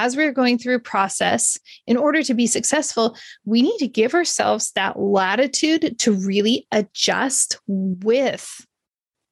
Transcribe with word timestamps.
as 0.00 0.16
we're 0.16 0.32
going 0.32 0.56
through 0.56 0.78
process, 0.78 1.58
in 1.86 1.98
order 1.98 2.22
to 2.22 2.32
be 2.32 2.46
successful, 2.46 3.14
we 3.44 3.60
need 3.60 3.76
to 3.76 3.86
give 3.86 4.14
ourselves 4.14 4.72
that 4.72 4.98
latitude 4.98 5.98
to 5.98 6.12
really 6.12 6.66
adjust 6.72 7.58
with 7.68 8.66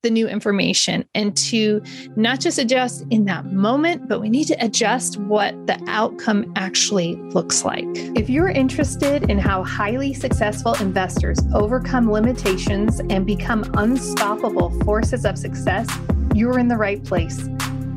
the 0.02 0.10
new 0.10 0.28
information 0.28 1.04
and 1.14 1.34
to 1.36 1.82
not 2.16 2.38
just 2.38 2.58
adjust 2.58 3.02
in 3.08 3.24
that 3.24 3.46
moment, 3.46 4.08
but 4.08 4.20
we 4.20 4.28
need 4.28 4.44
to 4.44 4.64
adjust 4.64 5.16
what 5.16 5.54
the 5.66 5.82
outcome 5.88 6.52
actually 6.54 7.16
looks 7.32 7.64
like. 7.64 7.86
If 8.14 8.28
you're 8.28 8.50
interested 8.50 9.30
in 9.30 9.38
how 9.38 9.64
highly 9.64 10.12
successful 10.12 10.74
investors 10.74 11.38
overcome 11.54 12.12
limitations 12.12 13.00
and 13.08 13.26
become 13.26 13.68
unstoppable 13.74 14.70
forces 14.84 15.24
of 15.24 15.38
success, 15.38 15.88
you're 16.34 16.58
in 16.58 16.68
the 16.68 16.76
right 16.76 17.02
place. 17.02 17.48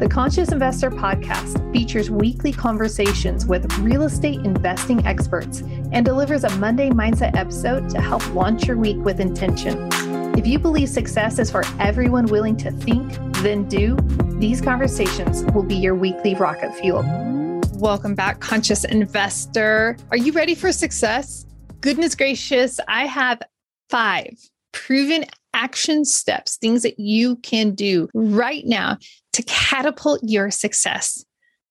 The 0.02 0.10
Conscious 0.10 0.52
Investor 0.52 0.90
podcast 0.90 1.72
features 1.72 2.10
weekly 2.10 2.52
conversations 2.52 3.46
with 3.46 3.72
real 3.78 4.02
estate 4.02 4.40
investing 4.40 5.06
experts 5.06 5.62
and 5.92 6.04
delivers 6.04 6.44
a 6.44 6.50
Monday 6.58 6.90
Mindset 6.90 7.36
episode 7.36 7.88
to 7.92 8.02
help 8.02 8.28
launch 8.34 8.66
your 8.66 8.78
week 8.78 8.98
with 8.98 9.20
intention. 9.20 9.90
If 10.36 10.48
you 10.48 10.58
believe 10.58 10.90
success 10.90 11.38
is 11.38 11.52
for 11.52 11.64
everyone 11.80 12.26
willing 12.26 12.58
to 12.58 12.72
think, 12.72 13.14
then 13.44 13.70
do, 13.70 13.96
these 14.40 14.60
conversations 14.60 15.44
will 15.54 15.62
be 15.62 15.76
your 15.76 15.94
weekly 15.94 16.34
rocket 16.34 16.74
fuel. 16.78 17.04
Welcome 17.74 18.16
back, 18.16 18.40
Conscious 18.40 18.84
Investor. 18.84 19.98
Are 20.10 20.18
you 20.18 20.32
ready 20.32 20.56
for 20.56 20.72
success? 20.72 21.46
Goodness 21.82 22.16
gracious, 22.16 22.80
I 22.88 23.06
have 23.06 23.40
five 23.92 24.32
proven 24.72 25.26
action 25.54 26.06
steps, 26.06 26.58
things 26.58 26.82
that 26.82 27.00
you 27.00 27.36
can 27.38 27.76
do 27.76 28.10
right 28.16 28.66
now 28.66 28.98
to 29.34 29.44
catapult 29.44 30.22
your 30.24 30.52
success. 30.52 31.24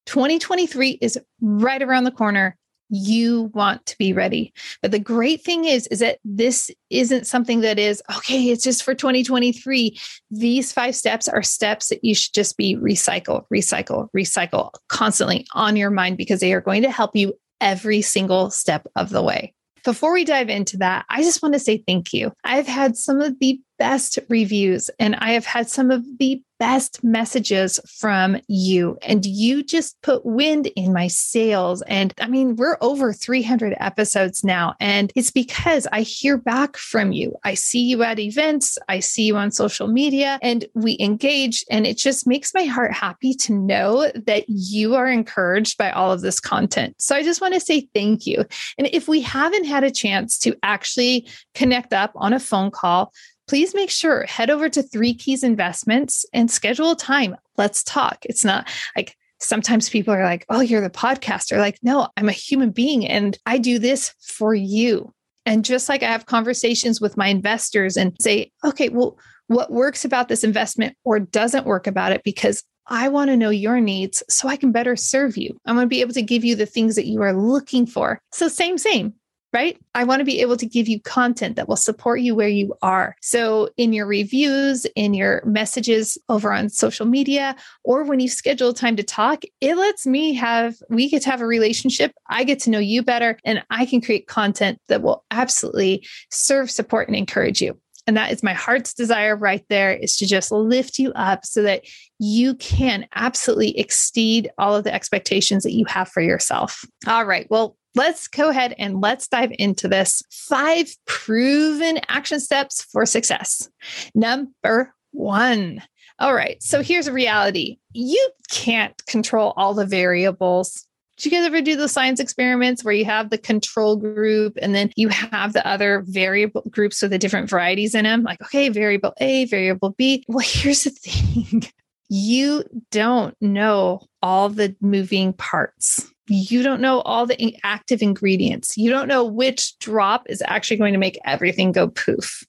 2023 0.07 0.99
is 1.01 1.19
right 1.41 1.83
around 1.83 2.05
the 2.05 2.11
corner 2.11 2.57
you 2.91 3.51
want 3.55 3.87
to 3.87 3.97
be 3.99 4.13
ready. 4.13 4.53
But 4.83 4.91
the 4.91 4.99
great 4.99 5.43
thing 5.43 5.65
is 5.65 5.87
is 5.89 6.01
that 6.01 6.19
this 6.25 6.71
isn't 6.91 7.27
something 7.27 7.61
that 7.61 7.79
is 7.79 8.03
okay, 8.17 8.51
it's 8.51 8.65
just 8.65 8.83
for 8.83 8.95
2023. 8.95 9.97
These 10.31 10.73
five 10.73 10.97
steps 10.97 11.29
are 11.29 11.43
steps 11.43 11.89
that 11.89 12.05
you 12.05 12.15
should 12.15 12.35
just 12.35 12.57
be 12.57 12.77
recycle, 12.77 13.45
recycle, 13.53 14.09
recycle 14.17 14.73
constantly 14.89 15.47
on 15.55 15.77
your 15.77 15.91
mind 15.91 16.17
because 16.17 16.41
they 16.41 16.53
are 16.53 16.61
going 16.61 16.83
to 16.83 16.91
help 16.91 17.15
you 17.15 17.35
every 17.61 18.03
single 18.03 18.51
step 18.51 18.87
of 18.97 19.11
the 19.11 19.23
way. 19.23 19.55
Before 19.85 20.13
we 20.13 20.25
dive 20.25 20.51
into 20.51 20.77
that, 20.79 21.07
I 21.09 21.23
just 21.23 21.43
want 21.43 21.55
to 21.55 21.61
say 21.61 21.83
thank 21.87 22.13
you. 22.13 22.33
I've 22.45 22.67
had 22.67 22.97
some 22.97 23.21
of 23.21 23.39
the 23.39 23.61
best 23.79 24.19
reviews 24.29 24.91
and 24.99 25.17
I 25.17 25.33
have 25.33 25.47
had 25.47 25.71
some 25.71 25.91
of 25.91 26.05
the 26.19 26.43
best 26.61 27.03
messages 27.03 27.81
from 27.89 28.37
you. 28.47 28.99
And 29.03 29.25
you 29.25 29.65
just 29.65 30.01
put 30.03 30.27
wind 30.27 30.67
in 30.77 30.93
my 30.93 31.09
sails. 31.09 31.83
And 31.83 32.13
I 32.21 32.29
mean, 32.29 32.55
we're 32.55 32.77
over 32.83 33.15
300 33.15 33.75
episodes 33.81 34.45
now. 34.45 34.75
And 34.79 35.11
it's 35.17 35.31
because 35.31 35.89
I 35.91 36.03
hear 36.03 36.37
back 36.37 36.77
from 36.77 37.13
you. 37.13 37.35
I 37.45 37.55
see 37.55 37.81
you 37.81 38.03
at 38.03 38.19
events, 38.19 38.79
I 38.89 39.01
see 39.01 39.25
you 39.25 39.37
on 39.37 39.51
social 39.51 39.89
media, 39.89 40.39
and 40.43 40.67
we 40.75 40.99
engage. 41.01 41.65
And 41.71 41.87
it 41.87 41.97
just 41.97 42.27
makes 42.27 42.53
my 42.53 42.65
heart 42.65 42.93
happy 42.93 43.33
to 43.35 43.55
know 43.55 44.13
that 44.27 44.45
you 44.47 44.95
are 44.95 45.09
encouraged 45.09 45.79
by 45.79 45.91
all 45.91 46.13
of 46.13 46.21
this 46.21 46.41
content. 46.41 46.95
So 47.01 47.17
I 47.17 47.23
just 47.23 47.41
want 47.41 47.55
to 47.55 47.61
say 47.61 47.89
thank 47.95 48.27
you. 48.27 48.45
And 48.77 48.87
if 48.93 49.09
we 49.09 49.23
haven't 49.23 49.65
had 49.65 49.83
a 49.83 49.91
chance 49.91 50.39
to 50.41 50.55
actually 50.63 51.27
connect 51.55 51.95
up 51.95 52.13
on 52.17 52.35
a 52.35 52.41
phone 52.41 52.71
call, 52.71 53.15
please 53.51 53.75
make 53.75 53.91
sure 53.91 54.25
head 54.27 54.49
over 54.49 54.69
to 54.69 54.81
Three 54.81 55.13
Keys 55.13 55.43
Investments 55.43 56.25
and 56.33 56.49
schedule 56.49 56.93
a 56.93 56.97
time. 56.97 57.35
Let's 57.57 57.83
talk. 57.83 58.19
It's 58.23 58.45
not 58.45 58.71
like 58.95 59.17
sometimes 59.41 59.89
people 59.89 60.15
are 60.15 60.23
like, 60.23 60.47
oh, 60.51 60.61
you're 60.61 60.81
the 60.81 60.89
podcaster. 60.89 61.59
Like, 61.59 61.77
no, 61.83 62.07
I'm 62.17 62.29
a 62.29 62.33
human 62.33 62.71
being 62.71 63.05
and 63.05 63.37
I 63.47 63.59
do 63.59 63.81
this 63.81 64.15
for 64.21 64.55
you. 64.55 65.13
And 65.47 65.65
just 65.65 65.89
like 65.89 66.05
I 66.05 66.13
have 66.13 66.27
conversations 66.27 67.01
with 67.01 67.17
my 67.17 67.27
investors 67.27 67.97
and 67.97 68.17
say, 68.21 68.53
okay, 68.65 68.89
well, 68.89 69.19
what 69.49 69.73
works 69.73 70.05
about 70.05 70.29
this 70.29 70.45
investment 70.45 70.97
or 71.03 71.19
doesn't 71.19 71.67
work 71.67 71.89
about 71.89 72.13
it 72.13 72.23
because 72.23 72.63
I 72.87 73.09
want 73.09 73.31
to 73.31 73.37
know 73.37 73.51
your 73.51 73.81
needs 73.81 74.23
so 74.29 74.47
I 74.47 74.55
can 74.55 74.71
better 74.71 74.95
serve 74.95 75.37
you. 75.37 75.59
I 75.67 75.73
want 75.73 75.87
to 75.87 75.89
be 75.89 76.03
able 76.03 76.15
to 76.15 76.23
give 76.23 76.45
you 76.45 76.55
the 76.55 76.67
things 76.67 76.95
that 76.95 77.07
you 77.07 77.21
are 77.23 77.33
looking 77.33 77.85
for. 77.85 78.21
So, 78.31 78.47
same, 78.47 78.79
same 78.79 79.15
right? 79.53 79.79
I 79.95 80.05
want 80.05 80.21
to 80.21 80.25
be 80.25 80.41
able 80.41 80.57
to 80.57 80.67
give 80.67 80.89
you 80.89 81.01
content 81.01 81.57
that 81.57 81.69
will 81.69 81.77
support 81.77 82.21
you 82.21 82.35
where 82.35 82.49
you 82.49 82.75
are. 82.83 83.17
So, 83.21 83.71
in 83.77 83.93
your 83.93 84.07
reviews, 84.07 84.87
in 84.97 85.15
your 85.15 85.43
messages 85.45 86.17
over 86.29 86.53
on 86.53 86.69
social 86.69 87.07
media, 87.07 87.57
or 87.85 88.05
when 88.05 88.21
you 88.21 88.29
schedule 88.29 88.73
time 88.73 88.97
to 88.97 89.03
talk, 89.03 89.43
it 89.61 89.77
lets 89.77 90.07
me 90.07 90.35
have, 90.35 90.77
we 90.89 91.09
get 91.09 91.23
to 91.23 91.31
have 91.31 91.41
a 91.41 91.47
relationship. 91.47 92.13
I 92.29 92.45
get 92.45 92.61
to 92.61 92.71
know 92.71 92.79
you 92.79 93.03
better, 93.03 93.39
and 93.45 93.63
I 93.71 93.87
can 93.87 94.01
create 94.01 94.27
content 94.27 94.79
that 94.89 95.03
will 95.03 95.25
absolutely 95.31 96.07
serve, 96.31 96.71
support, 96.71 97.09
and 97.09 97.17
encourage 97.17 97.61
you. 97.61 97.79
And 98.07 98.17
that 98.17 98.33
is 98.33 98.43
my 98.43 98.55
heart's 98.55 98.95
desire 98.95 99.37
right 99.37 99.65
there 99.69 99.93
is 99.93 100.17
to 100.17 100.27
just 100.27 100.51
lift 100.51 100.99
you 100.99 101.13
up 101.13 101.45
so 101.45 101.63
that 101.63 101.85
you 102.19 102.55
can 102.57 103.07
absolutely 103.15 103.79
exceed 103.79 104.51
all 104.59 104.75
of 104.75 104.85
the 104.85 104.93
expectations 104.93 105.63
that 105.63 105.75
you 105.75 105.85
have 105.87 106.09
for 106.09 106.21
yourself. 106.21 106.85
All 107.07 107.25
right. 107.25 107.47
Well, 107.51 107.77
let's 107.95 108.29
go 108.29 108.51
ahead 108.51 108.75
and 108.79 109.01
let's 109.01 109.29
dive 109.29 109.53
into 109.59 109.89
this 109.89 110.23
five 110.31 110.95
proven 111.07 112.01
action 112.09 112.41
steps 112.41 112.83
for 112.83 113.07
success. 113.07 113.69
Number 114.15 114.95
one. 115.13 115.83
All 116.19 116.35
right. 116.35 116.63
So 116.63 116.83
here's 116.83 117.07
a 117.07 117.13
reality 117.13 117.79
you 117.93 118.31
can't 118.51 118.95
control 119.07 119.55
all 119.57 119.75
the 119.75 119.87
variables. 119.87 120.87
Did 121.17 121.27
you 121.27 121.31
guys 121.39 121.47
ever 121.47 121.61
do 121.61 121.77
the 121.77 121.89
science 121.89 122.19
experiments 122.19 122.83
where 122.83 122.95
you 122.95 123.05
have 123.05 123.29
the 123.29 123.37
control 123.37 123.97
group 123.97 124.57
and 124.63 124.75
then 124.75 124.91
you 124.97 125.09
have 125.09 125.53
the 125.53 125.67
other 125.67 126.03
variable 126.07 126.63
groups 126.71 127.03
with 127.03 127.11
the 127.11 127.19
different 127.19 127.51
varieties 127.51 127.95
in 127.95 128.05
them? 128.05 128.23
Like, 128.23 128.41
okay, 128.41 128.71
variable 128.71 129.13
A, 129.21 129.45
variable 129.47 129.91
B. 129.91 130.25
Well, 130.29 130.39
here's 130.47 130.85
the 130.85 130.91
thing 130.91 131.65
you 132.09 132.65
don't 132.91 133.37
know 133.41 134.03
all 134.21 134.49
the 134.49 134.75
moving 134.81 135.33
parts 135.33 136.11
you 136.31 136.63
don't 136.63 136.81
know 136.81 137.01
all 137.01 137.27
the 137.27 137.57
active 137.65 138.03
ingredients. 138.03 138.77
You 138.77 138.91
don't 138.91 139.09
know 139.09 139.25
which 139.25 139.77
drop 139.79 140.27
is 140.29 140.43
actually 140.47 140.77
going 140.77 140.93
to 140.93 140.99
make 140.99 141.19
everything 141.25 141.73
go 141.73 141.89
poof. 141.89 142.45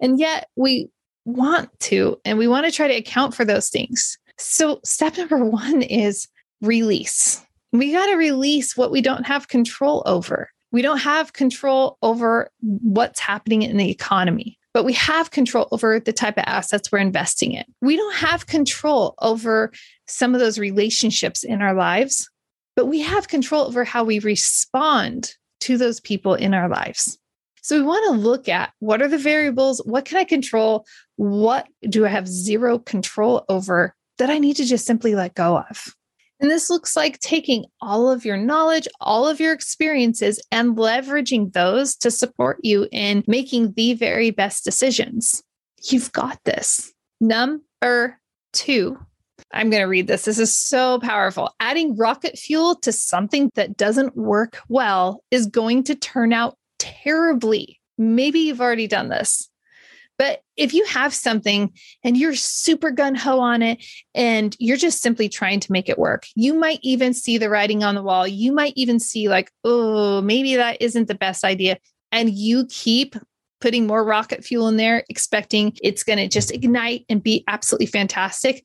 And 0.00 0.18
yet 0.18 0.48
we 0.56 0.88
want 1.24 1.68
to, 1.80 2.18
and 2.24 2.38
we 2.38 2.48
want 2.48 2.66
to 2.66 2.72
try 2.72 2.88
to 2.88 2.96
account 2.96 3.34
for 3.34 3.44
those 3.44 3.68
things. 3.68 4.18
So, 4.38 4.80
step 4.84 5.18
number 5.18 5.44
one 5.44 5.82
is 5.82 6.26
release. 6.62 7.44
We 7.72 7.92
got 7.92 8.06
to 8.06 8.16
release 8.16 8.76
what 8.76 8.90
we 8.90 9.02
don't 9.02 9.26
have 9.26 9.48
control 9.48 10.02
over. 10.06 10.50
We 10.72 10.82
don't 10.82 10.98
have 10.98 11.34
control 11.34 11.98
over 12.02 12.50
what's 12.60 13.20
happening 13.20 13.62
in 13.62 13.76
the 13.76 13.90
economy, 13.90 14.58
but 14.72 14.84
we 14.84 14.92
have 14.94 15.30
control 15.30 15.68
over 15.72 16.00
the 16.00 16.12
type 16.12 16.38
of 16.38 16.44
assets 16.46 16.90
we're 16.90 16.98
investing 16.98 17.52
in. 17.52 17.64
We 17.82 17.96
don't 17.96 18.14
have 18.14 18.46
control 18.46 19.14
over 19.20 19.72
some 20.06 20.34
of 20.34 20.40
those 20.40 20.58
relationships 20.58 21.44
in 21.44 21.60
our 21.60 21.74
lives 21.74 22.29
but 22.80 22.86
we 22.86 23.00
have 23.00 23.28
control 23.28 23.66
over 23.66 23.84
how 23.84 24.02
we 24.02 24.20
respond 24.20 25.34
to 25.60 25.76
those 25.76 26.00
people 26.00 26.32
in 26.32 26.54
our 26.54 26.66
lives. 26.66 27.18
So 27.60 27.76
we 27.76 27.82
want 27.82 28.06
to 28.06 28.18
look 28.18 28.48
at 28.48 28.72
what 28.78 29.02
are 29.02 29.08
the 29.08 29.18
variables? 29.18 29.82
What 29.84 30.06
can 30.06 30.16
I 30.16 30.24
control? 30.24 30.86
What 31.16 31.68
do 31.90 32.06
I 32.06 32.08
have 32.08 32.26
zero 32.26 32.78
control 32.78 33.44
over 33.50 33.94
that 34.16 34.30
I 34.30 34.38
need 34.38 34.56
to 34.56 34.64
just 34.64 34.86
simply 34.86 35.14
let 35.14 35.34
go 35.34 35.58
of? 35.58 35.94
And 36.40 36.50
this 36.50 36.70
looks 36.70 36.96
like 36.96 37.18
taking 37.18 37.66
all 37.82 38.10
of 38.10 38.24
your 38.24 38.38
knowledge, 38.38 38.88
all 38.98 39.28
of 39.28 39.40
your 39.40 39.52
experiences, 39.52 40.42
and 40.50 40.74
leveraging 40.74 41.52
those 41.52 41.94
to 41.96 42.10
support 42.10 42.60
you 42.62 42.88
in 42.90 43.24
making 43.26 43.74
the 43.74 43.92
very 43.92 44.30
best 44.30 44.64
decisions. 44.64 45.42
You've 45.82 46.12
got 46.12 46.42
this. 46.44 46.94
Number 47.20 48.18
two, 48.54 48.98
I'm 49.52 49.70
going 49.70 49.82
to 49.82 49.88
read 49.88 50.06
this. 50.06 50.24
This 50.24 50.38
is 50.38 50.56
so 50.56 50.98
powerful. 51.00 51.54
Adding 51.60 51.96
rocket 51.96 52.38
fuel 52.38 52.76
to 52.76 52.92
something 52.92 53.50
that 53.54 53.76
doesn't 53.76 54.16
work 54.16 54.60
well 54.68 55.24
is 55.30 55.46
going 55.46 55.84
to 55.84 55.94
turn 55.94 56.32
out 56.32 56.56
terribly. 56.78 57.80
Maybe 57.98 58.40
you've 58.40 58.60
already 58.60 58.86
done 58.86 59.08
this. 59.08 59.48
But 60.18 60.42
if 60.58 60.74
you 60.74 60.84
have 60.84 61.14
something 61.14 61.72
and 62.04 62.14
you're 62.14 62.34
super 62.34 62.90
gun 62.90 63.14
ho 63.14 63.40
on 63.40 63.62
it 63.62 63.82
and 64.14 64.54
you're 64.58 64.76
just 64.76 65.00
simply 65.00 65.30
trying 65.30 65.60
to 65.60 65.72
make 65.72 65.88
it 65.88 65.98
work, 65.98 66.26
you 66.36 66.52
might 66.52 66.78
even 66.82 67.14
see 67.14 67.38
the 67.38 67.48
writing 67.48 67.82
on 67.82 67.94
the 67.94 68.02
wall. 68.02 68.28
You 68.28 68.52
might 68.52 68.74
even 68.76 69.00
see, 69.00 69.30
like, 69.30 69.50
oh, 69.64 70.20
maybe 70.20 70.56
that 70.56 70.82
isn't 70.82 71.08
the 71.08 71.14
best 71.14 71.42
idea. 71.42 71.78
And 72.12 72.28
you 72.30 72.66
keep 72.66 73.16
putting 73.60 73.86
more 73.86 74.04
rocket 74.04 74.44
fuel 74.44 74.68
in 74.68 74.76
there, 74.76 75.04
expecting 75.08 75.76
it's 75.82 76.04
going 76.04 76.18
to 76.18 76.28
just 76.28 76.52
ignite 76.52 77.04
and 77.08 77.22
be 77.22 77.44
absolutely 77.48 77.86
fantastic 77.86 78.64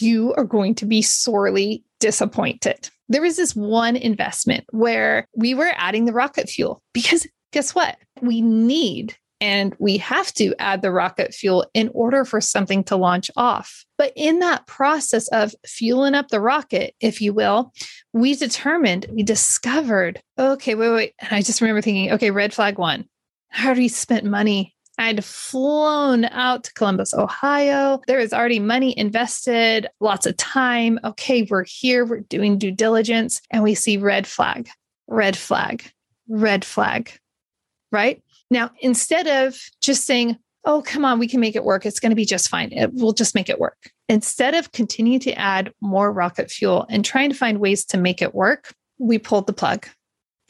you 0.00 0.34
are 0.34 0.44
going 0.44 0.74
to 0.74 0.84
be 0.84 1.00
sorely 1.00 1.84
disappointed. 2.00 2.90
There 3.08 3.22
was 3.22 3.36
this 3.36 3.54
one 3.54 3.94
investment 3.94 4.64
where 4.70 5.28
we 5.36 5.54
were 5.54 5.70
adding 5.76 6.06
the 6.06 6.12
rocket 6.12 6.48
fuel 6.48 6.82
because 6.92 7.24
guess 7.52 7.72
what? 7.72 7.96
We 8.20 8.40
need 8.40 9.16
And 9.40 9.74
we 9.78 9.98
have 9.98 10.32
to 10.34 10.54
add 10.58 10.82
the 10.82 10.90
rocket 10.90 11.34
fuel 11.34 11.66
in 11.74 11.90
order 11.92 12.24
for 12.24 12.40
something 12.40 12.82
to 12.84 12.96
launch 12.96 13.30
off. 13.36 13.84
But 13.98 14.12
in 14.16 14.38
that 14.38 14.66
process 14.66 15.28
of 15.28 15.54
fueling 15.66 16.14
up 16.14 16.28
the 16.28 16.40
rocket, 16.40 16.94
if 17.00 17.20
you 17.20 17.34
will, 17.34 17.72
we 18.12 18.34
determined, 18.34 19.06
we 19.12 19.22
discovered, 19.22 20.22
okay, 20.38 20.74
wait, 20.74 20.90
wait. 20.90 21.14
And 21.18 21.32
I 21.32 21.42
just 21.42 21.60
remember 21.60 21.82
thinking, 21.82 22.12
okay, 22.12 22.30
red 22.30 22.54
flag 22.54 22.78
one. 22.78 23.06
I 23.52 23.66
already 23.66 23.88
spent 23.88 24.24
money. 24.24 24.74
I'd 24.98 25.24
flown 25.24 26.24
out 26.26 26.64
to 26.64 26.72
Columbus, 26.72 27.12
Ohio. 27.12 28.00
There 28.06 28.18
is 28.18 28.32
already 28.32 28.58
money 28.58 28.98
invested, 28.98 29.88
lots 30.00 30.24
of 30.24 30.36
time. 30.38 30.98
Okay, 31.04 31.46
we're 31.50 31.64
here, 31.64 32.04
we're 32.06 32.20
doing 32.20 32.58
due 32.58 32.70
diligence, 32.70 33.42
and 33.50 33.62
we 33.62 33.74
see 33.74 33.98
red 33.98 34.26
flag, 34.26 34.68
red 35.06 35.36
flag, 35.36 35.90
red 36.28 36.64
flag, 36.64 37.12
right? 37.92 38.22
Now, 38.50 38.70
instead 38.80 39.26
of 39.26 39.60
just 39.82 40.06
saying, 40.06 40.38
oh, 40.64 40.82
come 40.82 41.04
on, 41.04 41.18
we 41.18 41.28
can 41.28 41.40
make 41.40 41.56
it 41.56 41.64
work, 41.64 41.84
it's 41.84 42.00
going 42.00 42.10
to 42.10 42.16
be 42.16 42.24
just 42.24 42.48
fine, 42.48 42.72
it, 42.72 42.90
we'll 42.94 43.12
just 43.12 43.34
make 43.34 43.48
it 43.48 43.60
work. 43.60 43.90
Instead 44.08 44.54
of 44.54 44.72
continuing 44.72 45.20
to 45.20 45.32
add 45.32 45.72
more 45.80 46.10
rocket 46.10 46.50
fuel 46.50 46.86
and 46.88 47.04
trying 47.04 47.28
to 47.28 47.36
find 47.36 47.58
ways 47.58 47.84
to 47.84 47.98
make 47.98 48.22
it 48.22 48.34
work, 48.34 48.72
we 48.98 49.18
pulled 49.18 49.46
the 49.46 49.52
plug. 49.52 49.86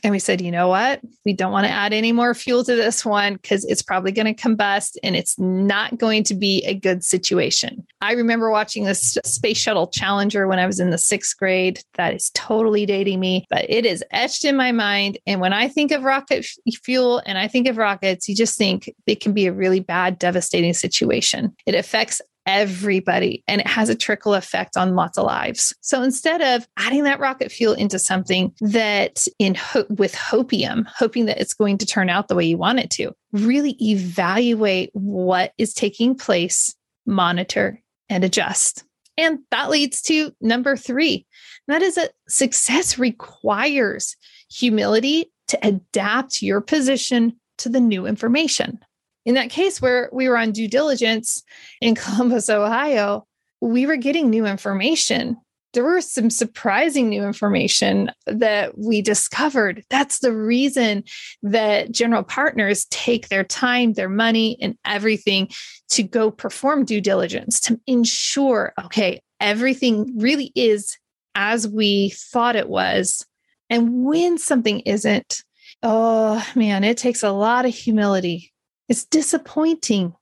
And 0.04 0.12
we 0.12 0.18
said, 0.18 0.40
you 0.40 0.50
know 0.50 0.68
what? 0.68 1.00
We 1.24 1.32
don't 1.32 1.52
want 1.52 1.66
to 1.66 1.72
add 1.72 1.92
any 1.92 2.12
more 2.12 2.34
fuel 2.34 2.62
to 2.64 2.76
this 2.76 3.04
one 3.04 3.34
because 3.34 3.64
it's 3.64 3.82
probably 3.82 4.12
going 4.12 4.32
to 4.32 4.40
combust 4.40 4.96
and 5.02 5.16
it's 5.16 5.38
not 5.38 5.98
going 5.98 6.22
to 6.24 6.34
be 6.34 6.62
a 6.64 6.74
good 6.74 7.02
situation. 7.02 7.86
I 8.00 8.12
remember 8.12 8.50
watching 8.50 8.84
this 8.84 9.18
Space 9.24 9.58
Shuttle 9.58 9.88
Challenger 9.88 10.46
when 10.46 10.58
I 10.58 10.66
was 10.66 10.80
in 10.80 10.90
the 10.90 10.98
sixth 10.98 11.36
grade. 11.36 11.80
That 11.94 12.14
is 12.14 12.30
totally 12.34 12.86
dating 12.86 13.20
me, 13.20 13.46
but 13.48 13.68
it 13.68 13.86
is 13.86 14.04
etched 14.10 14.44
in 14.44 14.56
my 14.56 14.70
mind. 14.70 15.18
And 15.26 15.40
when 15.40 15.52
I 15.52 15.68
think 15.68 15.90
of 15.92 16.04
rocket 16.04 16.46
fuel 16.82 17.22
and 17.24 17.38
I 17.38 17.48
think 17.48 17.66
of 17.66 17.78
rockets, 17.78 18.28
you 18.28 18.36
just 18.36 18.58
think 18.58 18.92
it 19.06 19.20
can 19.20 19.32
be 19.32 19.46
a 19.46 19.52
really 19.52 19.80
bad, 19.80 20.18
devastating 20.18 20.74
situation. 20.74 21.56
It 21.66 21.74
affects 21.74 22.20
everybody 22.46 23.42
and 23.46 23.60
it 23.60 23.66
has 23.66 23.88
a 23.88 23.94
trickle 23.94 24.34
effect 24.34 24.76
on 24.76 24.94
lots 24.94 25.18
of 25.18 25.26
lives. 25.26 25.74
So 25.80 26.02
instead 26.02 26.40
of 26.40 26.66
adding 26.76 27.02
that 27.02 27.20
rocket 27.20 27.50
fuel 27.50 27.74
into 27.74 27.98
something 27.98 28.52
that 28.60 29.26
in 29.38 29.54
ho- 29.54 29.86
with 29.90 30.14
hopium, 30.14 30.86
hoping 30.86 31.26
that 31.26 31.40
it's 31.40 31.54
going 31.54 31.78
to 31.78 31.86
turn 31.86 32.08
out 32.08 32.28
the 32.28 32.34
way 32.34 32.44
you 32.44 32.56
want 32.56 32.78
it 32.78 32.90
to, 32.92 33.12
really 33.32 33.76
evaluate 33.80 34.90
what 34.92 35.52
is 35.58 35.74
taking 35.74 36.14
place, 36.14 36.74
monitor 37.04 37.82
and 38.08 38.24
adjust. 38.24 38.84
And 39.18 39.40
that 39.50 39.70
leads 39.70 40.02
to 40.02 40.32
number 40.40 40.76
3. 40.76 41.26
That 41.68 41.82
is 41.82 41.96
that 41.96 42.12
success 42.28 42.98
requires 42.98 44.16
humility 44.50 45.32
to 45.48 45.58
adapt 45.66 46.42
your 46.42 46.60
position 46.60 47.36
to 47.58 47.68
the 47.68 47.80
new 47.80 48.06
information 48.06 48.78
in 49.26 49.34
that 49.34 49.50
case 49.50 49.82
where 49.82 50.08
we 50.12 50.28
were 50.28 50.38
on 50.38 50.52
due 50.52 50.68
diligence 50.68 51.42
in 51.82 51.94
Columbus, 51.96 52.48
Ohio, 52.48 53.26
we 53.60 53.84
were 53.84 53.96
getting 53.96 54.30
new 54.30 54.46
information. 54.46 55.36
There 55.74 55.84
were 55.84 56.00
some 56.00 56.30
surprising 56.30 57.10
new 57.10 57.24
information 57.24 58.10
that 58.26 58.78
we 58.78 59.02
discovered. 59.02 59.84
That's 59.90 60.20
the 60.20 60.32
reason 60.32 61.04
that 61.42 61.92
general 61.92 62.22
partners 62.22 62.86
take 62.90 63.28
their 63.28 63.44
time, 63.44 63.92
their 63.92 64.08
money, 64.08 64.56
and 64.62 64.78
everything 64.86 65.50
to 65.90 66.02
go 66.02 66.30
perform 66.30 66.86
due 66.86 67.02
diligence 67.02 67.60
to 67.60 67.78
ensure, 67.86 68.72
okay, 68.84 69.20
everything 69.38 70.18
really 70.18 70.50
is 70.54 70.96
as 71.34 71.68
we 71.68 72.10
thought 72.10 72.56
it 72.56 72.70
was. 72.70 73.26
And 73.68 74.04
when 74.04 74.38
something 74.38 74.80
isn't, 74.80 75.42
oh 75.82 76.42
man, 76.54 76.84
it 76.84 76.96
takes 76.96 77.22
a 77.22 77.32
lot 77.32 77.66
of 77.66 77.74
humility 77.74 78.52
it's 78.88 79.04
disappointing. 79.04 80.14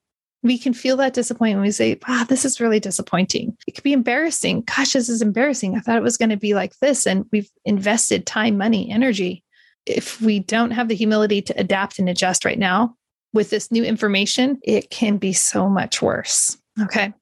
We 0.42 0.58
can 0.58 0.74
feel 0.74 0.96
that 0.98 1.14
disappointment. 1.14 1.64
We 1.64 1.70
say, 1.70 1.98
wow, 2.06 2.24
this 2.28 2.44
is 2.44 2.60
really 2.60 2.80
disappointing. 2.80 3.56
It 3.66 3.74
could 3.74 3.84
be 3.84 3.94
embarrassing. 3.94 4.62
Gosh, 4.62 4.92
this 4.92 5.08
is 5.08 5.22
embarrassing. 5.22 5.74
I 5.76 5.80
thought 5.80 5.96
it 5.96 6.02
was 6.02 6.18
going 6.18 6.30
to 6.30 6.36
be 6.36 6.54
like 6.54 6.78
this. 6.80 7.06
And 7.06 7.24
we've 7.32 7.50
invested 7.64 8.26
time, 8.26 8.58
money, 8.58 8.90
energy. 8.90 9.42
If 9.86 10.20
we 10.20 10.40
don't 10.40 10.72
have 10.72 10.88
the 10.88 10.94
humility 10.94 11.40
to 11.42 11.58
adapt 11.58 11.98
and 11.98 12.08
adjust 12.08 12.44
right 12.44 12.58
now 12.58 12.94
with 13.32 13.50
this 13.50 13.70
new 13.72 13.84
information, 13.84 14.58
it 14.62 14.90
can 14.90 15.16
be 15.16 15.32
so 15.32 15.68
much 15.68 16.02
worse. 16.02 16.58
Okay. 16.80 17.12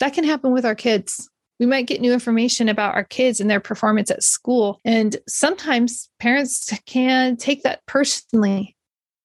That 0.00 0.14
can 0.14 0.24
happen 0.24 0.52
with 0.52 0.64
our 0.64 0.74
kids. 0.74 1.28
We 1.60 1.66
might 1.66 1.86
get 1.86 2.00
new 2.00 2.12
information 2.12 2.68
about 2.68 2.94
our 2.94 3.04
kids 3.04 3.38
and 3.38 3.48
their 3.48 3.60
performance 3.60 4.10
at 4.10 4.24
school. 4.24 4.80
And 4.84 5.16
sometimes 5.28 6.08
parents 6.18 6.72
can 6.86 7.36
take 7.36 7.62
that 7.62 7.86
personally 7.86 8.76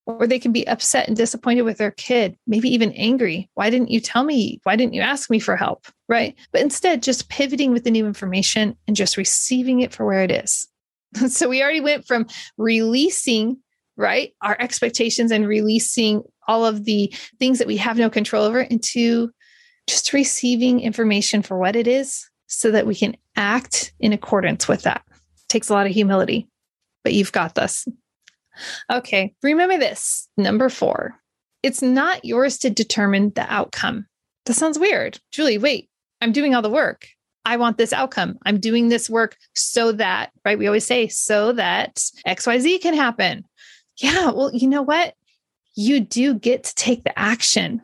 or 0.08 0.26
they 0.26 0.40
can 0.40 0.54
be 0.54 0.66
upset 0.68 1.08
and 1.08 1.18
disappointed 1.18 1.64
with 1.64 1.78
their 1.78 1.92
kid, 1.92 2.38
maybe 2.48 2.70
even 2.70 2.94
angry. 2.94 3.50
Why 3.56 3.70
didn't 3.70 3.92
you 3.92 4.00
tell 4.00 4.24
me? 4.24 4.62
Why 4.64 4.78
didn't 4.78 4.94
you 4.94 5.02
ask 5.02 5.30
me 5.30 5.38
for 5.38 5.58
help? 5.58 5.86
Right. 6.08 6.34
But 6.54 6.62
instead, 6.62 7.04
just 7.04 7.30
pivoting 7.30 7.74
with 7.74 7.84
the 7.84 7.92
new 7.92 8.08
information 8.08 8.78
and 8.88 8.96
just 8.96 9.18
receiving 9.18 9.82
it 9.82 9.94
for 9.94 10.06
where 10.06 10.24
it 10.24 10.32
is. 10.32 10.68
so 11.28 11.50
we 11.50 11.62
already 11.62 11.82
went 11.82 12.08
from 12.08 12.26
releasing, 12.58 13.58
right, 13.98 14.34
our 14.42 14.56
expectations 14.60 15.30
and 15.30 15.46
releasing 15.46 16.24
all 16.48 16.66
of 16.66 16.86
the 16.86 17.14
things 17.38 17.60
that 17.60 17.68
we 17.68 17.76
have 17.76 17.98
no 17.98 18.10
control 18.10 18.46
over 18.46 18.62
into 18.62 19.30
just 19.88 20.14
receiving 20.14 20.80
information 20.80 21.42
for 21.42 21.58
what 21.58 21.76
it 21.76 21.88
is 21.88 22.30
so 22.48 22.72
that 22.72 22.88
we 22.88 22.96
can 22.96 23.18
act 23.36 23.92
in 24.00 24.14
accordance 24.14 24.70
with 24.70 24.84
that. 24.84 25.04
It 25.12 25.50
takes 25.50 25.68
a 25.68 25.74
lot 25.74 25.86
of 25.86 25.92
humility, 25.92 26.48
but 27.04 27.14
you've 27.14 27.34
got 27.34 27.56
this. 27.56 27.86
Okay, 28.92 29.34
remember 29.44 29.78
this. 29.78 30.28
Number 30.38 30.70
four, 30.70 31.20
it's 31.64 31.82
not 31.82 32.24
yours 32.24 32.58
to 32.60 32.70
determine 32.70 33.32
the 33.36 33.52
outcome. 33.52 34.08
That 34.46 34.54
sounds 34.54 34.80
weird. 34.80 35.20
Julie, 35.32 35.58
wait, 35.58 35.90
I'm 36.22 36.32
doing 36.32 36.56
all 36.56 36.62
the 36.62 36.70
work. 36.70 37.08
I 37.46 37.58
want 37.58 37.78
this 37.78 37.94
outcome. 37.94 38.38
I'm 38.46 38.60
doing 38.60 38.90
this 38.90 39.10
work 39.10 39.38
so 39.56 39.94
that, 39.94 40.32
right? 40.44 40.60
We 40.60 40.68
always 40.68 40.86
say, 40.86 41.08
so 41.08 41.54
that 41.54 41.96
XYZ 42.28 42.82
can 42.82 42.94
happen. 42.94 43.46
Yeah, 44.00 44.32
well, 44.32 44.54
you 44.54 44.68
know 44.68 44.82
what? 44.82 45.14
You 45.76 46.02
do 46.02 46.34
get 46.34 46.66
to 46.66 46.76
take 46.76 47.04
the 47.04 47.18
action. 47.18 47.82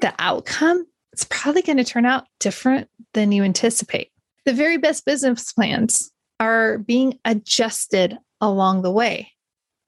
The 0.00 0.12
outcome, 0.18 0.86
it's 1.12 1.26
probably 1.30 1.62
going 1.62 1.76
to 1.76 1.84
turn 1.84 2.04
out 2.04 2.26
different 2.40 2.88
than 3.14 3.32
you 3.32 3.44
anticipate. 3.44 4.10
The 4.44 4.52
very 4.52 4.76
best 4.76 5.04
business 5.04 5.52
plans 5.52 6.10
are 6.40 6.78
being 6.78 7.18
adjusted 7.24 8.18
along 8.40 8.82
the 8.82 8.90
way 8.90 9.30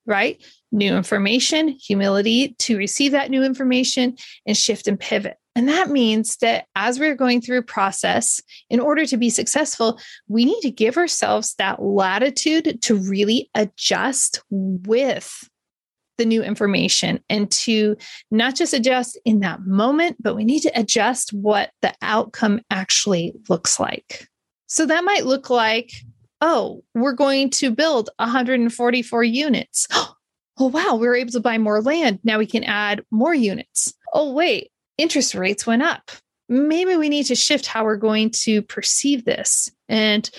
right? 0.07 0.43
New 0.71 0.97
information, 0.97 1.69
humility 1.69 2.55
to 2.61 2.77
receive 2.77 3.13
that 3.13 3.31
new 3.31 3.43
information 3.43 4.17
and 4.47 4.57
shift 4.57 4.87
and 4.87 4.99
pivot. 4.99 5.37
And 5.55 5.69
that 5.69 5.91
means 5.91 6.37
that 6.39 6.67
as 6.75 6.99
we're 6.99 7.15
going 7.15 7.41
through 7.41 7.59
a 7.59 7.63
process, 7.63 8.41
in 8.71 8.81
order 8.81 9.05
to 9.07 9.17
be 9.17 9.29
successful, 9.29 10.01
we 10.27 10.45
need 10.45 10.61
to 10.63 10.71
give 10.71 10.97
ourselves 10.97 11.55
that 11.59 11.83
latitude 11.83 12.81
to 12.83 12.97
really 12.97 13.51
adjust 13.55 14.43
with 14.51 15.49
the 16.19 16.25
new 16.25 16.43
information 16.43 17.21
and 17.29 17.51
to 17.51 17.97
not 18.31 18.55
just 18.55 18.75
adjust 18.75 19.19
in 19.25 19.41
that 19.41 19.67
moment, 19.67 20.17
but 20.21 20.37
we 20.37 20.45
need 20.45 20.61
to 20.61 20.79
adjust 20.79 21.33
what 21.33 21.71
the 21.83 21.93
outcome 22.01 22.61
actually 22.71 23.35
looks 23.49 23.81
like. 23.81 24.29
So 24.69 24.87
that 24.87 25.05
might 25.05 25.27
look 25.27 25.51
like 25.51 25.93
oh, 26.43 26.83
we're 26.95 27.13
going 27.13 27.49
to 27.49 27.71
build 27.71 28.11
144 28.19 29.25
units. 29.25 29.89
Oh, 30.59 30.67
wow, 30.67 30.97
we 30.97 31.07
were 31.09 31.15
able 31.15 31.33
to 31.33 31.41
buy 31.41 31.57
more 31.57 31.81
land. 31.81 32.19
Now 32.25 32.37
we 32.37 32.47
can 32.47 32.63
add 32.63 33.03
more 33.11 33.35
units. 33.35 33.95
Oh, 34.13 34.35
wait, 34.35 34.71
interest 34.99 35.35
rates 35.35 35.67
went 35.67 35.83
up. 35.83 36.11
Maybe 36.47 36.95
we 36.95 37.09
need 37.09 37.25
to 37.25 37.35
shift 37.35 37.67
how 37.67 37.85
we're 37.85 37.97
going 37.97 38.31
to 38.43 38.61
perceive 38.61 39.25
this. 39.25 39.71
And 39.89 40.31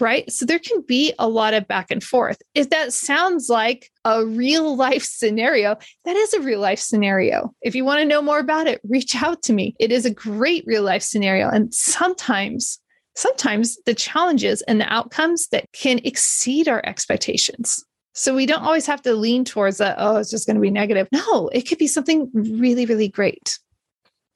right? 0.00 0.32
So 0.32 0.46
there 0.46 0.58
can 0.58 0.80
be 0.88 1.12
a 1.18 1.28
lot 1.28 1.52
of 1.52 1.68
back 1.68 1.90
and 1.90 2.02
forth. 2.02 2.40
If 2.54 2.70
that 2.70 2.94
sounds 2.94 3.50
like 3.50 3.90
a 4.06 4.24
real 4.24 4.76
life 4.78 5.04
scenario, 5.04 5.76
that 6.06 6.16
is 6.16 6.32
a 6.32 6.40
real 6.40 6.60
life 6.60 6.80
scenario. 6.80 7.54
If 7.60 7.74
you 7.74 7.84
want 7.84 8.00
to 8.00 8.08
know 8.08 8.22
more 8.22 8.38
about 8.38 8.66
it, 8.66 8.80
reach 8.88 9.14
out 9.22 9.42
to 9.42 9.52
me. 9.52 9.76
It 9.78 9.92
is 9.92 10.06
a 10.06 10.14
great 10.14 10.64
real 10.66 10.82
life 10.82 11.02
scenario. 11.02 11.50
And 11.50 11.72
sometimes 11.74 12.80
sometimes 13.20 13.76
the 13.84 13.94
challenges 13.94 14.62
and 14.62 14.80
the 14.80 14.90
outcomes 14.90 15.48
that 15.48 15.66
can 15.72 16.00
exceed 16.04 16.68
our 16.68 16.80
expectations. 16.86 17.84
So 18.14 18.34
we 18.34 18.46
don't 18.46 18.62
always 18.62 18.86
have 18.86 19.02
to 19.02 19.14
lean 19.14 19.44
towards 19.44 19.78
that, 19.78 19.96
oh, 19.98 20.16
it's 20.16 20.30
just 20.30 20.46
going 20.46 20.56
to 20.56 20.60
be 20.60 20.70
negative. 20.70 21.06
No, 21.12 21.48
it 21.48 21.68
could 21.68 21.78
be 21.78 21.86
something 21.86 22.30
really, 22.32 22.86
really 22.86 23.08
great. 23.08 23.58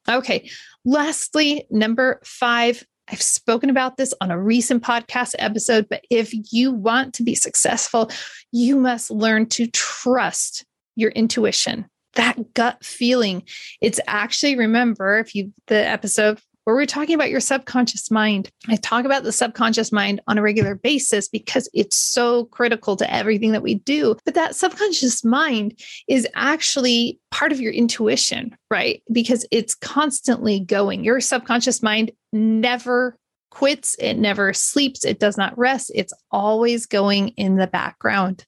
Okay. 0.09 0.51
Lastly, 0.85 1.67
number 1.71 2.21
five, 2.25 2.85
I've 3.09 3.23
spoken 3.23 3.71
about 3.71 3.97
this 3.97 4.13
on 4.21 4.31
a 4.31 4.39
recent 4.39 4.83
podcast 4.83 5.35
episode, 5.39 5.89
but 5.89 6.05
if 6.11 6.35
you 6.53 6.71
want 6.71 7.15
to 7.15 7.23
be 7.23 7.35
successful, 7.35 8.11
you 8.53 8.79
must 8.79 9.11
learn 9.11 9.47
to 9.51 9.67
trust 9.69 10.65
your 10.95 11.11
intuition, 11.11 11.87
that 12.15 12.53
gut 12.53 12.85
feeling. 12.85 13.45
It's 13.81 14.01
actually, 14.07 14.57
remember, 14.57 15.19
if 15.19 15.35
you, 15.35 15.55
the 15.69 15.87
episode 15.87 16.39
where 16.65 16.75
we're 16.75 16.87
talking 16.87 17.15
about 17.15 17.31
your 17.31 17.41
subconscious 17.41 18.11
mind. 18.11 18.51
I 18.69 18.77
talk 18.77 19.05
about 19.05 19.23
the 19.23 19.33
subconscious 19.33 19.93
mind 19.93 20.21
on 20.27 20.39
a 20.39 20.43
regular 20.43 20.75
basis 20.75 21.29
because 21.29 21.69
it's 21.73 21.97
so 21.97 22.47
critical 22.47 22.97
to 22.97 23.15
everything 23.15 23.53
that 23.53 23.63
we 23.63 23.77
do. 23.77 24.17
But 24.25 24.35
that 24.35 24.57
subconscious 24.57 25.25
mind 25.25 25.79
is 26.09 26.27
actually 26.35 27.21
part 27.31 27.53
of 27.53 27.61
your 27.61 27.73
intuition, 27.73 28.57
right? 28.71 29.03
Because 29.13 29.47
it's 29.51 29.75
constantly 29.75 30.61
going. 30.61 31.05
Your 31.05 31.21
subconscious 31.21 31.83
mind 31.83 32.11
never 32.33 33.17
quits, 33.51 33.95
it 34.01 34.15
never 34.15 34.53
sleeps, 34.53 35.05
it 35.05 35.21
does 35.21 35.37
not 35.37 35.57
rest. 35.57 35.93
It's 35.95 36.13
always 36.31 36.87
going 36.87 37.29
in 37.29 37.57
the 37.57 37.69
background. 37.69 38.45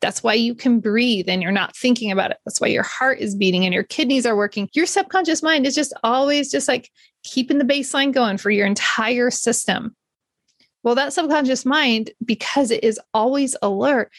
That's 0.00 0.22
why 0.22 0.34
you 0.34 0.54
can 0.54 0.80
breathe 0.80 1.28
and 1.28 1.42
you're 1.42 1.50
not 1.50 1.76
thinking 1.76 2.12
about 2.12 2.30
it. 2.30 2.38
That's 2.44 2.60
why 2.60 2.68
your 2.68 2.84
heart 2.84 3.18
is 3.18 3.34
beating 3.34 3.64
and 3.64 3.74
your 3.74 3.82
kidneys 3.82 4.26
are 4.26 4.36
working. 4.36 4.68
Your 4.72 4.86
subconscious 4.86 5.42
mind 5.42 5.66
is 5.66 5.74
just 5.74 5.92
always 6.04 6.50
just 6.50 6.68
like 6.68 6.90
keeping 7.24 7.58
the 7.58 7.64
baseline 7.64 8.12
going 8.12 8.38
for 8.38 8.50
your 8.50 8.66
entire 8.66 9.30
system. 9.30 9.96
Well, 10.84 10.94
that 10.94 11.12
subconscious 11.12 11.66
mind, 11.66 12.10
because 12.24 12.70
it 12.70 12.84
is 12.84 13.00
always 13.12 13.56
alert, 13.60 14.12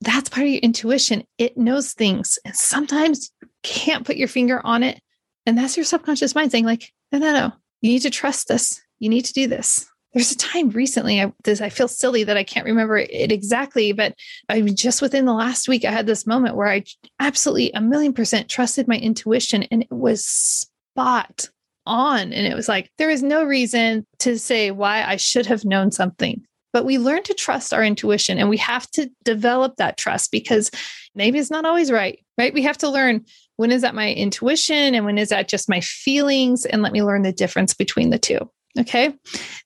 that's 0.00 0.30
part 0.30 0.46
of 0.46 0.52
your 0.52 0.60
intuition. 0.60 1.24
It 1.36 1.58
knows 1.58 1.92
things. 1.92 2.38
And 2.44 2.56
sometimes 2.56 3.30
you 3.42 3.48
can't 3.62 4.06
put 4.06 4.16
your 4.16 4.28
finger 4.28 4.64
on 4.64 4.82
it. 4.82 5.00
And 5.44 5.58
that's 5.58 5.76
your 5.76 5.84
subconscious 5.84 6.34
mind 6.34 6.50
saying, 6.52 6.64
like, 6.64 6.90
no, 7.12 7.18
no, 7.18 7.32
no, 7.32 7.52
you 7.82 7.90
need 7.90 8.02
to 8.02 8.10
trust 8.10 8.48
this. 8.48 8.80
You 8.98 9.10
need 9.10 9.26
to 9.26 9.32
do 9.34 9.46
this 9.46 9.86
there's 10.12 10.32
a 10.32 10.36
time 10.36 10.70
recently 10.70 11.20
I 11.20 11.32
this 11.44 11.60
I 11.60 11.68
feel 11.68 11.88
silly 11.88 12.24
that 12.24 12.36
I 12.36 12.44
can't 12.44 12.66
remember 12.66 12.96
it 12.98 13.30
exactly, 13.30 13.92
but 13.92 14.14
I 14.48 14.60
just 14.62 15.02
within 15.02 15.24
the 15.24 15.32
last 15.32 15.68
week 15.68 15.84
I 15.84 15.92
had 15.92 16.06
this 16.06 16.26
moment 16.26 16.56
where 16.56 16.68
I 16.68 16.84
absolutely 17.20 17.72
a 17.72 17.80
million 17.80 18.12
percent 18.12 18.48
trusted 18.48 18.88
my 18.88 18.96
intuition 18.96 19.62
and 19.64 19.82
it 19.82 19.90
was 19.90 20.24
spot 20.24 21.48
on. 21.86 22.32
And 22.32 22.46
it 22.46 22.54
was 22.54 22.68
like, 22.68 22.90
there 22.98 23.10
is 23.10 23.22
no 23.22 23.44
reason 23.44 24.06
to 24.20 24.38
say 24.38 24.70
why 24.70 25.02
I 25.02 25.16
should 25.16 25.46
have 25.46 25.64
known 25.64 25.90
something. 25.90 26.42
But 26.72 26.84
we 26.84 26.98
learn 26.98 27.24
to 27.24 27.34
trust 27.34 27.74
our 27.74 27.82
intuition 27.82 28.38
and 28.38 28.48
we 28.48 28.58
have 28.58 28.88
to 28.92 29.10
develop 29.24 29.76
that 29.76 29.96
trust 29.96 30.30
because 30.30 30.70
maybe 31.16 31.38
it's 31.38 31.50
not 31.50 31.64
always 31.64 31.90
right, 31.90 32.24
right? 32.38 32.54
We 32.54 32.62
have 32.62 32.78
to 32.78 32.88
learn 32.88 33.24
when 33.56 33.72
is 33.72 33.82
that 33.82 33.94
my 33.94 34.12
intuition 34.12 34.94
and 34.94 35.04
when 35.04 35.18
is 35.18 35.30
that 35.30 35.48
just 35.48 35.68
my 35.68 35.80
feelings? 35.80 36.64
And 36.64 36.80
let 36.80 36.92
me 36.92 37.02
learn 37.02 37.22
the 37.22 37.32
difference 37.32 37.74
between 37.74 38.10
the 38.10 38.18
two. 38.18 38.48
Okay. 38.78 39.14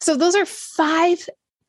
So 0.00 0.16
those 0.16 0.34
are 0.34 0.46
five 0.46 1.28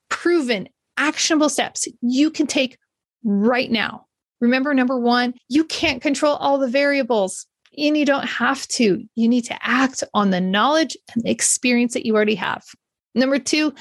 proven 0.09 0.69
actionable 0.97 1.49
steps 1.49 1.87
you 2.01 2.31
can 2.31 2.47
take 2.47 2.77
right 3.23 3.69
now. 3.69 4.05
Remember, 4.41 4.73
number 4.73 4.99
one, 4.99 5.33
you 5.49 5.63
can't 5.63 6.01
control 6.01 6.35
all 6.35 6.57
the 6.57 6.67
variables 6.67 7.45
and 7.77 7.97
you 7.97 8.05
don't 8.05 8.27
have 8.27 8.67
to. 8.69 9.03
You 9.15 9.27
need 9.27 9.43
to 9.45 9.57
act 9.61 10.03
on 10.13 10.29
the 10.29 10.41
knowledge 10.41 10.95
and 11.13 11.23
the 11.23 11.31
experience 11.31 11.93
that 11.93 12.05
you 12.05 12.15
already 12.15 12.35
have. 12.35 12.63
Number 13.13 13.39
two, 13.39 13.73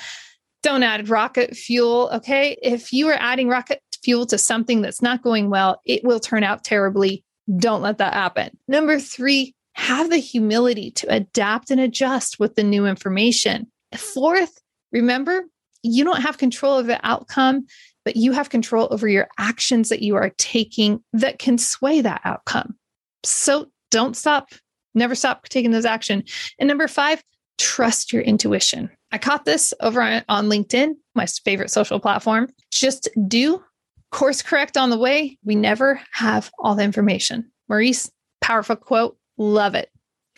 don't 0.62 0.82
add 0.82 1.08
rocket 1.08 1.56
fuel. 1.56 2.10
Okay. 2.14 2.56
If 2.62 2.92
you 2.92 3.08
are 3.08 3.18
adding 3.20 3.48
rocket 3.48 3.82
fuel 4.02 4.26
to 4.26 4.38
something 4.38 4.80
that's 4.80 5.02
not 5.02 5.22
going 5.22 5.50
well, 5.50 5.80
it 5.84 6.02
will 6.04 6.20
turn 6.20 6.42
out 6.42 6.64
terribly. 6.64 7.24
Don't 7.58 7.82
let 7.82 7.98
that 7.98 8.14
happen. 8.14 8.56
Number 8.66 8.98
three, 8.98 9.53
have 9.74 10.10
the 10.10 10.18
humility 10.18 10.90
to 10.92 11.06
adapt 11.08 11.70
and 11.70 11.80
adjust 11.80 12.38
with 12.38 12.54
the 12.54 12.62
new 12.62 12.86
information. 12.86 13.66
Fourth, 13.96 14.60
remember, 14.92 15.44
you 15.82 16.04
don't 16.04 16.22
have 16.22 16.38
control 16.38 16.78
of 16.78 16.86
the 16.86 17.04
outcome, 17.06 17.66
but 18.04 18.16
you 18.16 18.32
have 18.32 18.50
control 18.50 18.88
over 18.90 19.08
your 19.08 19.28
actions 19.38 19.88
that 19.88 20.02
you 20.02 20.16
are 20.16 20.30
taking 20.38 21.02
that 21.12 21.38
can 21.38 21.58
sway 21.58 22.00
that 22.00 22.20
outcome. 22.24 22.76
So 23.24 23.66
don't 23.90 24.16
stop, 24.16 24.50
never 24.94 25.14
stop 25.14 25.48
taking 25.48 25.70
those 25.70 25.84
action. 25.84 26.24
And 26.58 26.68
number 26.68 26.88
five, 26.88 27.22
trust 27.58 28.12
your 28.12 28.22
intuition. 28.22 28.90
I 29.12 29.18
caught 29.18 29.44
this 29.44 29.72
over 29.80 30.00
on 30.00 30.48
LinkedIn, 30.48 30.94
my 31.14 31.26
favorite 31.26 31.70
social 31.70 32.00
platform. 32.00 32.48
Just 32.70 33.08
do 33.28 33.62
course 34.10 34.42
correct 34.42 34.76
on 34.76 34.90
the 34.90 34.98
way. 34.98 35.38
We 35.44 35.54
never 35.54 36.00
have 36.12 36.50
all 36.58 36.74
the 36.74 36.84
information. 36.84 37.50
Maurice, 37.68 38.10
powerful 38.40 38.76
quote. 38.76 39.16
Love 39.36 39.74
it. 39.74 39.90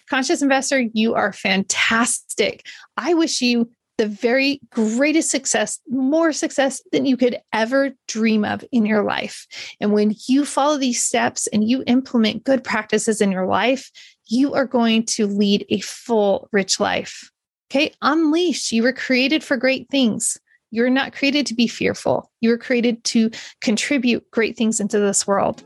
Conscious 0.08 0.42
investor, 0.42 0.80
you 0.80 1.14
are 1.14 1.32
fantastic. 1.32 2.66
I 2.96 3.14
wish 3.14 3.40
you 3.40 3.70
the 3.98 4.06
very 4.06 4.60
greatest 4.70 5.30
success, 5.30 5.80
more 5.88 6.32
success 6.32 6.82
than 6.92 7.06
you 7.06 7.16
could 7.16 7.38
ever 7.52 7.92
dream 8.08 8.44
of 8.44 8.64
in 8.70 8.84
your 8.84 9.02
life. 9.02 9.46
And 9.80 9.92
when 9.92 10.14
you 10.28 10.44
follow 10.44 10.76
these 10.76 11.02
steps 11.02 11.46
and 11.48 11.68
you 11.68 11.82
implement 11.86 12.44
good 12.44 12.62
practices 12.62 13.20
in 13.20 13.32
your 13.32 13.46
life, 13.46 13.90
you 14.26 14.54
are 14.54 14.66
going 14.66 15.04
to 15.04 15.26
lead 15.26 15.64
a 15.70 15.80
full, 15.80 16.48
rich 16.52 16.78
life. 16.78 17.30
Okay, 17.70 17.92
unleash. 18.02 18.70
You 18.70 18.82
were 18.82 18.92
created 18.92 19.42
for 19.42 19.56
great 19.56 19.88
things. 19.90 20.38
You're 20.70 20.90
not 20.90 21.14
created 21.14 21.46
to 21.46 21.54
be 21.54 21.66
fearful. 21.66 22.30
You 22.40 22.50
were 22.50 22.58
created 22.58 23.02
to 23.04 23.30
contribute 23.60 24.30
great 24.30 24.56
things 24.56 24.78
into 24.78 24.98
this 24.98 25.26
world. 25.26 25.64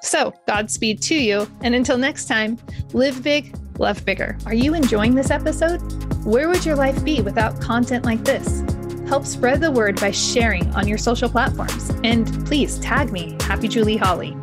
So, 0.00 0.32
Godspeed 0.46 1.02
to 1.02 1.14
you. 1.14 1.48
And 1.62 1.74
until 1.74 1.98
next 1.98 2.26
time, 2.26 2.58
live 2.92 3.22
big, 3.22 3.56
love 3.78 4.04
bigger. 4.04 4.38
Are 4.46 4.54
you 4.54 4.74
enjoying 4.74 5.14
this 5.14 5.30
episode? 5.30 5.78
Where 6.24 6.48
would 6.48 6.64
your 6.64 6.76
life 6.76 7.04
be 7.04 7.20
without 7.20 7.60
content 7.60 8.04
like 8.04 8.24
this? 8.24 8.62
Help 9.08 9.24
spread 9.24 9.60
the 9.60 9.70
word 9.70 9.98
by 10.00 10.10
sharing 10.10 10.70
on 10.74 10.86
your 10.86 10.98
social 10.98 11.28
platforms. 11.28 11.90
And 12.04 12.46
please 12.46 12.78
tag 12.78 13.10
me, 13.10 13.36
Happy 13.40 13.66
Julie 13.68 13.96
Holly. 13.96 14.36